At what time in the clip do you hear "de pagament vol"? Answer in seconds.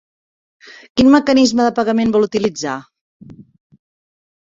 1.67-2.25